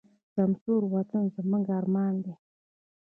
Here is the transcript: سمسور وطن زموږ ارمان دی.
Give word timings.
سمسور 0.35 0.81
وطن 0.93 1.23
زموږ 1.35 1.65
ارمان 1.79 2.13
دی. 2.23 2.33